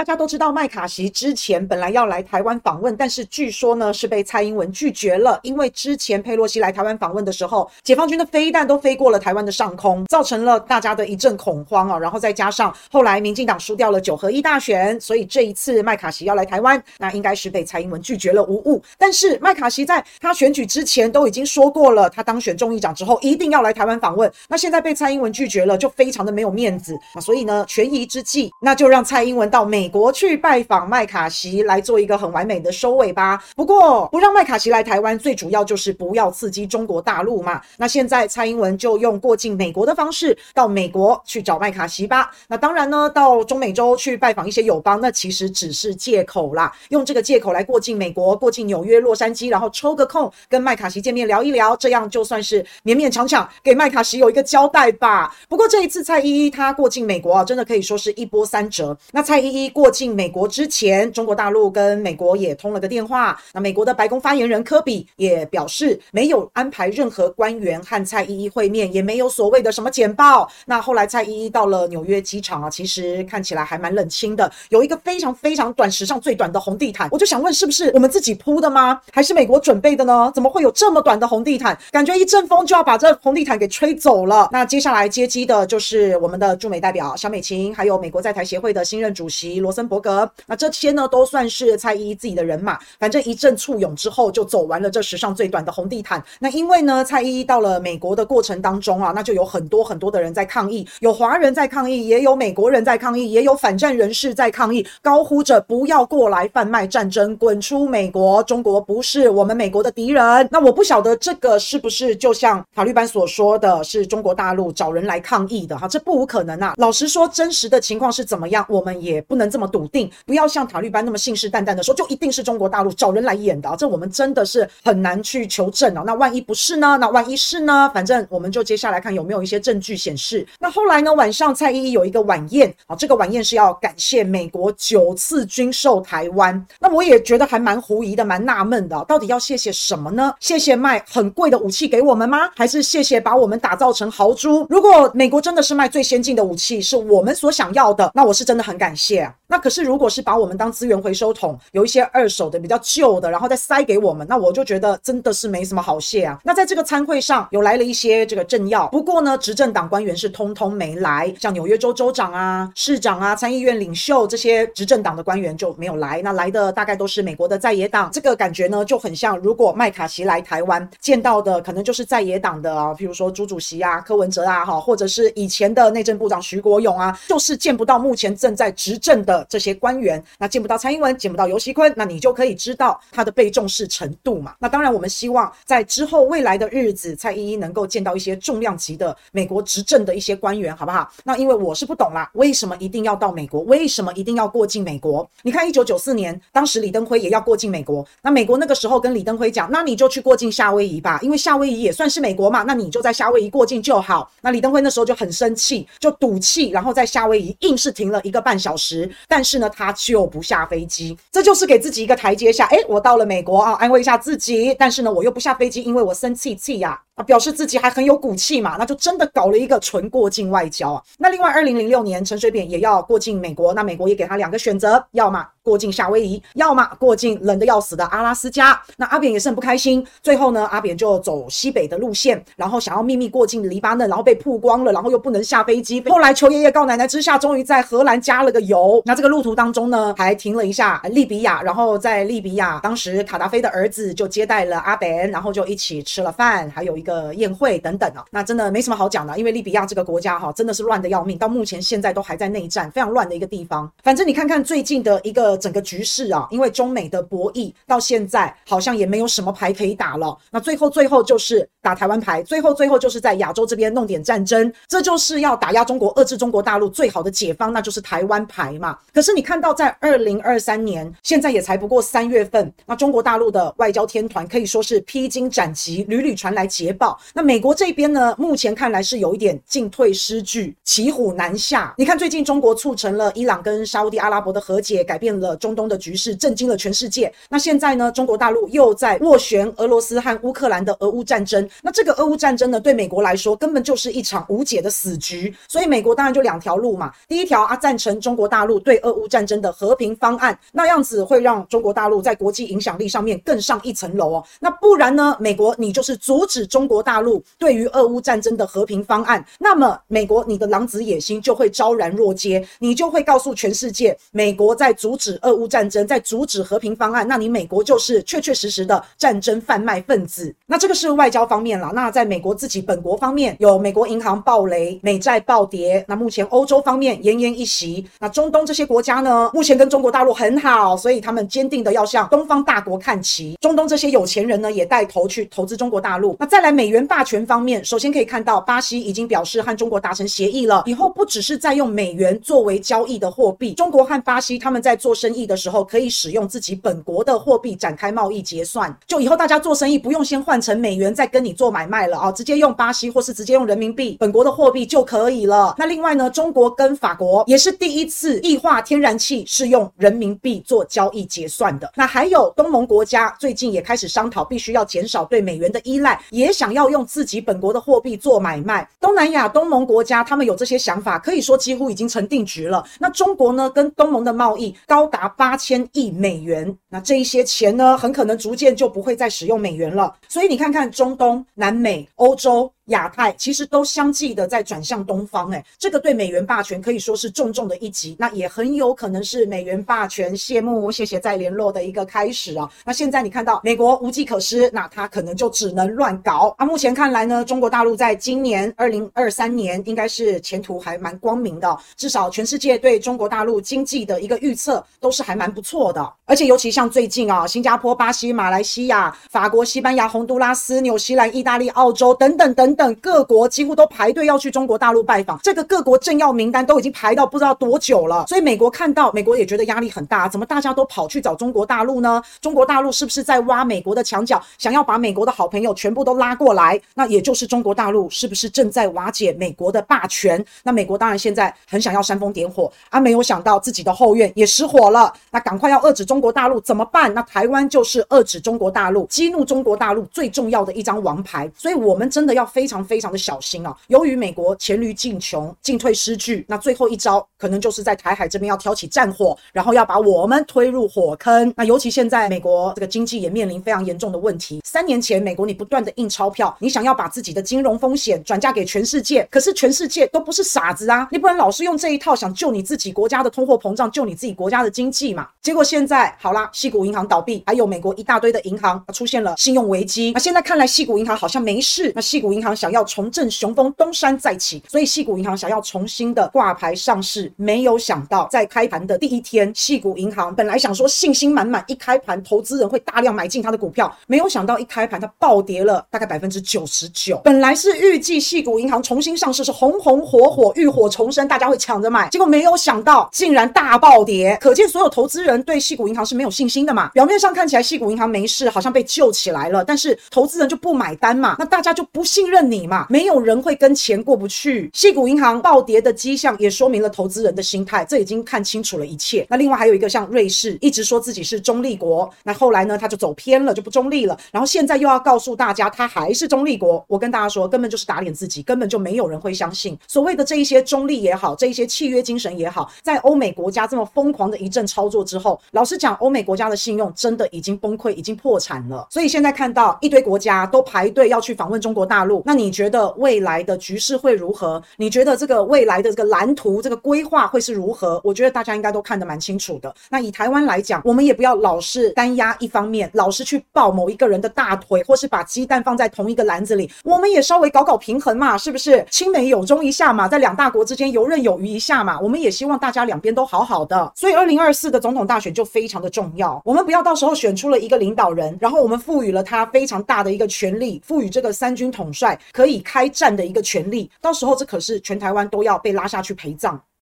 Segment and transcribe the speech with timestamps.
[0.00, 11.98] 大家都知道，麦卡锡之前本来要来台湾访问，但是据说呢是被蔡英文拒绝了，因为之前佩洛西来台湾访问的时候，解放军的飞弹都飞过了台湾的上空，造成了大家的一阵恐慌啊。
[11.98, 18.82] 然后再加上后来民进党输掉了九合一大选，所以这一次麦卡锡要来台湾，那应该是被蔡英文拒绝了无误。
[18.96, 24.32] 但是麦卡锡在他选举之前都已经说过了，他当选众议长之后一定要来台湾访问。
[24.48, 27.20] 那现在被蔡英文拒绝了，就非常的没有面子啊。
[27.20, 33.42] 所以呢，权宜之计，那就让蔡英文到美国去拜访麦卡锡，来做一个很完美的收尾吧。
[33.54, 37.60] 不过不让麦卡锡来台湾，最主要就是不要刺激中国大陆嘛。
[37.76, 42.30] 那现在蔡英文就用过境美国的方式到美国去找麦卡锡吧。
[42.48, 46.72] 那当然呢，到中美洲去拜访一些友邦，那其实只是借口啦。
[46.90, 55.34] 用这个借口来过境美国，过境纽约、洛杉矶，然后抽个空跟麦卡锡见面聊一聊，这样就算是勉勉强强给麦卡锡有一个交代吧。
[55.48, 58.96] 不过这一次蔡依依她过境美国啊，真的可以说是一波三折。
[59.12, 63.40] 那蔡依依过过境美国之前，中国大陆跟美国也通了个电话。
[63.54, 70.46] 那美国的白宫发言人科比也表示，没有安排任何官员和蔡依依会面，也没有所谓的什么简报。
[70.66, 77.08] 那后来蔡依依到了纽约机场啊，其实看起来还蛮冷清的，有一个非常非常短，史上最短的红地毯。
[77.10, 79.00] 我就想问，是不是我们自己铺的吗？
[79.14, 80.30] 还是美国准备的呢？
[80.34, 81.78] 怎么会有这么短的红地毯？
[81.90, 84.50] 感觉一阵风就要把这红地毯给吹走了。
[84.52, 90.28] 那接下来接机的就是我们的驻美代表小美琴，还有美国在台协会的新任主席罗森伯格。
[90.46, 92.78] 那这些呢，都算是蔡依依自己的人马。
[92.98, 96.22] 反正一阵簇拥之后，就走完了这史上最短的红地毯。
[96.38, 110.48] 那因为呢，蔡依依到了美国的过程当中啊，那就有很多很多的人在抗议，有华人在抗议，也有美国人在抗议，也有反战人士在抗议，高呼着不要过来贩卖战争，滚出美国，中国不是我们美国的敌人。
[110.50, 115.88] 那我不晓得这个是不是就像法律班所说的是中国大陆找人来抗议的哈？
[115.88, 116.74] 这不无可能啊。
[116.76, 120.10] 老实说，真实的情况是怎么样，我们也不能这么笃定。
[120.24, 126.02] 不要像塔利班那么信誓旦旦的说，就一定是中国大陆找人来演的啊，这我们真的是很难去求证啊。
[126.06, 126.96] 那万一不是呢？
[127.00, 127.90] 那万一是呢？
[127.92, 130.46] 反正我们就接下来看有没有一些证据显示。
[130.58, 131.12] 那后来呢？
[131.14, 136.66] 晚上蔡依依有一个晚宴啊，这个晚宴是要感谢美国九次军售台湾。
[136.78, 140.32] 那我也觉得还蛮狐疑的，蛮纳闷的，到底要谢谢什么呢？
[140.38, 142.48] 谢谢卖很贵的武器给我们吗？
[142.56, 144.66] 还是谢谢把我们打造成豪猪？
[144.70, 149.30] 如果美国真的是卖最先进的武器，是我们所想要的，那我是真的很感谢。
[149.50, 156.38] 那可是如果是把我们当资源回收桶，有一些二手的比较旧的，然后再塞给我们，那我就觉得真的是没什么好谢啊。
[156.44, 166.22] 那在这个餐会上有来了一些这个政要，不过呢，执政党官员是通通没来，像纽约州州长啊、市长啊、参议院领袖这些执政党的官员就没有来。
[166.22, 179.39] 那来的大概都是美国的在野党，这个感觉呢就很像，如果麦卡锡来台湾见到的，可能就是在野党的啊，譬如说朱主席啊、柯文哲啊，哈，或者是以前的内政部长徐国勇啊，就是见不到目前正在执政的。
[179.48, 184.54] 这些官员，那见不到蔡英文，见不到游锡堃，那你就可以知道他的被重视程度嘛。
[184.58, 191.10] 那当然，我们希望在之后未来的日子，蔡依依能够见到一些重量级的美国执政的一些官员，好不好？
[191.24, 193.60] 那因为我是不懂啦，为什么一定要到美国？
[193.62, 195.28] 为什么一定要过境美国？
[195.42, 204.30] 你看，一九九四年，当时李登辉也要过境美国，那美国那个时候跟李登辉讲，那你就去过境夏威夷吧，因为夏威夷也算是美国嘛，那你就在夏威夷过境就好。
[204.40, 209.10] 那李登辉那时候就很生气，就赌气，然后在夏威夷硬是停了一个半小时。
[209.30, 212.66] 但是呢，他就不下飞机，这就是给自己一个台阶下。
[212.66, 214.74] 诶，我到了美国啊，安慰一下自己。
[214.76, 217.00] 但是呢，我又不下飞机，因为我生气气呀。
[217.14, 221.02] 啊表示自己还很有骨气嘛，那就真的搞了一个纯过境外交啊。
[221.18, 228.80] 那另外，二零零六年陈水扁也要过境美国，那美国也给他两个选择，要么过境夏威夷，要么过境冷得要死的阿拉斯加。
[228.96, 236.02] 那阿扁也是很不开心，最后呢，阿扁就走西北的路线，然后想要秘密过境黎巴嫩，然后被曝光了，然后又不能下飞机。
[236.08, 239.02] 后来求爷爷告奶奶之下，终于在荷兰加了个油。
[239.04, 247.34] 那这个路途当中呢，还停了一下利比亚，然后在利比亚，当时卡达菲的儿子就接待了阿扁，然后就一起吃了饭，还有一个。
[247.34, 253.90] 宴会等等啊，那真的没什么好讲的，因为利比亚这个国家哈，真的是乱得要命，到目前现在都还在内战，非常乱的一个地方。
[254.02, 268.98] 反正你看看最近的一个整个局势啊，因为中美的博弈到现在好像也没有什么牌可以打了，那最后最后就是打台湾牌，最后最后就是在亚洲这边弄点战争，这就是要打压中国、遏制中国大陆最好的解方，那就是台湾牌嘛。
[269.12, 277.18] 可是你看到在二零二三年，现在也才不过三月份，那中国大陆的外交天团可以说是披荆斩棘，屡屡传来捷报。
[277.34, 281.94] 那美国这边呢，目前看来是有一点进退失据，骑虎难下。
[281.98, 287.32] 你看，最近中国促成了伊朗跟沙乌地阿拉伯的和解，改变了中东的局势，震惊了全世界。
[287.48, 291.68] 那现在呢，中国大陆又在斡旋俄罗斯和乌克兰的俄乌战争。
[291.82, 295.54] 那这个俄乌战争呢，对美国来说根本就是一场无解的死局。
[295.68, 297.12] 所以美国当然就两条路嘛。
[297.28, 304.44] 第一条啊，赞成中国大陆对俄乌战争的和平方案，那样子会让中国大陆在国际影响力上面更上一层楼哦。
[304.60, 305.36] 那不然呢？
[305.40, 320.54] 美国你就是阻止中国大陆对于俄乌战争的和平方案，那么美国你的狼子野心就会昭然若揭，你就会告诉全世界，美国在阻止俄乌战争，在阻止和平方案，那你美国就是确确实实的战争贩卖分子。
[320.66, 321.90] 那这个是外交方面了。
[321.94, 326.04] 那在美国自己本国方面，有美国银行暴雷，美债暴跌。
[326.08, 328.06] 那目前欧洲方面奄奄一息。
[328.18, 333.58] 那中东这些些国家呢，目前跟中国大陆很好，所以他们坚定的要向东方大国看齐。
[333.60, 336.34] 中东这些有钱人呢，也带头去投资中国大陆。
[336.40, 355.74] 那再来美元霸权方面，首先可以看到巴西已经表示和中国达成协议了，以后不只是在用美元作为交易的货币，中国和巴西他们在做生意的时候可以使用自己本国的货币展开贸易结算，就以后大家做生意不用先换成美元再跟你做买卖了啊，直接用巴西或是直接用人民币本国的货币就可以了。
[355.76, 361.90] 那另外呢，中国跟法国也是第一次异化化天然气是用人民币做交易结算的。
[361.96, 368.88] 那还有东盟国家最近也开始商讨，必须要减少对美元的依赖，也想要用自己本国的货币做买卖。
[369.00, 372.86] 东南亚东盟国家他们有这些想法，可以说几乎已经成定局了。
[373.00, 380.14] 那中国呢，跟东盟的贸易高达八千亿美元，那这一些钱呢，很可能逐渐就不会再使用美元了。
[380.28, 382.70] 所以你看看中东、南美、欧洲。
[382.90, 392.70] 亚太其实都相继的在转向东方，诶，这个对美元霸权可以说是重重的一击，那也很有可能是美元霸权谢幕、谢谢再联络的一个开始啊。
[392.84, 396.54] 那现在你看到美国无计可施，那他可能就只能乱搞。
[396.58, 406.12] 啊，目前看来呢，中国大陆在今年二零二三年应该是前途还蛮光明的，至少全世界对中国大陆经济的一个预测都是还蛮不错的。
[406.24, 412.79] 而且尤其像最近啊，新加坡、巴西、马来西亚、法国、西班牙、洪都拉斯、纽西兰、意大利、澳洲等等等等。
[412.80, 418.24] 等各国几乎都排队要去中国大陆拜访，这个各国政要名单都已经排到不知道多久了。
[418.26, 422.22] 所以美国看到，美国也觉得压力很大，怎么大家都跑去找中国大陆呢？
[422.40, 426.80] 中国大陆是不是在挖美国的墙角，想要把美国的好朋友全部都拉过来？
[426.94, 430.42] 那也就是中国大陆是不是正在瓦解美国的霸权？
[430.62, 435.12] 那美国当然现在很想要煽风点火，啊，没有想到自己的后院也失火了。
[435.30, 437.12] 那赶快要遏制中国大陆怎么办？
[437.12, 441.46] 那台湾就是遏制中国大陆、激怒中国大陆最重要的一张王牌。
[441.54, 442.80] 所以我们真的要非常。
[442.80, 443.76] 非常非常的小心啊！
[443.88, 451.52] 由于美国黔驴技穷，进退失据，那最后一招可能就是在台海这边要挑起战火，然后要把我们推入火坑。
[451.56, 454.60] 那尤其现在美国这个经济也面临非常严重的问题。
[454.62, 461.08] 三年前，美国你不断的印钞票，你想要把自己的金融风险转嫁给全世界，可是全世界都不是傻子啊！
[461.10, 465.26] 你不能老是用这一套想救你自己国家的通货膨胀，救你自己国家的经济嘛？
[465.42, 470.12] 结果现在好啦，矽谷银行倒闭，还有美国一大堆的银行出现了信用危机。
[470.12, 471.90] 那现在看来，矽谷银行好像没事。
[471.96, 472.50] 那矽谷银行。
[472.60, 487.18] 想要重振雄风，东山再起，所以矽谷银行想要重新的挂牌上市，没有想到在开盘的第一天，矽谷银行本来想说信心满满，一开盘投资人会大量买进它的股票，没有想到一开盘它暴跌了大概百分之九十九。
[487.24, 496.90] 本来是预计矽谷银行重新上市是红红火火，浴火重生，大家会抢着买，结果没有想到竟然大暴跌，可见所有投资人对矽谷银行是没有信心的嘛。
[496.90, 502.39] 表面上看起来矽谷银行没事，好像被救起来了，但是投资人就不买单嘛，那大家就不信任。
[502.48, 504.70] 你嘛，没有人会跟钱过不去。
[504.72, 509.26] 矽谷银行暴跌的迹象也说明了投资人的心态，这已经看清楚了一切。
[509.28, 514.16] 那另外还有一个像瑞士，一直说自己是中立国，那后来呢，他就走偏了，就不中立了。
[514.30, 528.86] 然后现在又要告诉大家他还是中立国，我跟大家说，根本就是打脸自己，根本就没有人会相信所谓的这一些中立也好，这一些契约精神也好，在欧美国家这么疯狂的一阵操作之后，老实讲，欧美国家的信用真的已经崩溃，已经破产了。
[528.90, 532.40] 所以现在看到一堆国家都排队要去访问中国大陆，那。
[532.40, 534.62] 你觉得未来的局势会如何？
[534.78, 538.00] 你觉得这个未来的这个蓝图、这个规划会是如何？
[538.02, 539.74] 我觉得大家应该都看得蛮清楚的。
[539.90, 546.70] 那以台湾来讲，我们也不要老是单压一方面，老是去抱某一个人的大腿，或是把鸡蛋放在同一个篮子里。
[546.82, 548.82] 我们也稍微搞搞平衡嘛，是不是？
[548.90, 552.00] 亲美友中一下嘛，在两大国之间游刃有余一下嘛。
[552.00, 553.92] 我们也希望大家两边都好好的。
[553.94, 556.40] 所以，二零二四的总统大选就非常的重要。
[556.42, 562.18] 我们不要到时候选出了一个领导人，然后我们赋予了他非常大的一个权力，赋予这个三军统帅。
[562.32, 566.60] 可以开战的一个权利，到时候这可是全台湾都要被拉下去陪葬。